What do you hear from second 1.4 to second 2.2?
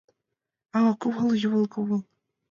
Юмын кумыл.